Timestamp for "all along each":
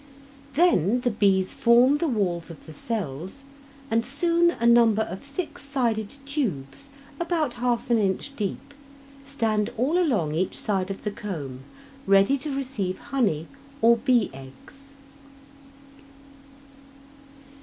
9.77-10.57